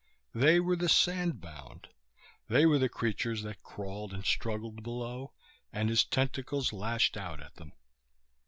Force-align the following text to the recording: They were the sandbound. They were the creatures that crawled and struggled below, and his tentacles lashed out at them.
They 0.33 0.59
were 0.59 0.75
the 0.75 0.89
sandbound. 0.89 1.89
They 2.47 2.65
were 2.65 2.79
the 2.79 2.89
creatures 2.89 3.43
that 3.43 3.61
crawled 3.61 4.13
and 4.15 4.25
struggled 4.25 4.81
below, 4.81 5.31
and 5.71 5.89
his 5.89 6.03
tentacles 6.03 6.73
lashed 6.73 7.15
out 7.15 7.39
at 7.39 7.53
them. 7.57 7.73